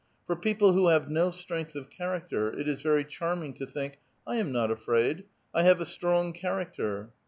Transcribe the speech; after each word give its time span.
For 0.25 0.35
people 0.35 0.73
who 0.73 0.87
have 0.87 1.11
no 1.11 1.29
strength 1.29 1.75
of 1.75 1.91
character 1.91 2.51
it 2.59 2.67
is 2.67 2.81
very 2.81 3.05
charming 3.05 3.53
to 3.53 3.67
think, 3.67 3.99
"■I 4.27 4.37
am 4.39 4.51
not 4.51 4.71
afraid, 4.71 5.25
I 5.53 5.61
have 5.61 5.79
a 5.79 5.85
strong 5.85 6.33
character." 6.33 7.11